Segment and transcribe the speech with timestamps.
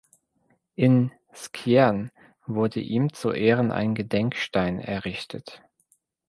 [0.73, 2.09] In Skjern
[2.47, 5.61] wurde ihm zu Ehren ein Gedenkstein errichtet.